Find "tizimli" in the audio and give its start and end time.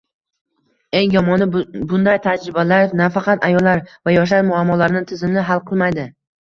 5.15-5.49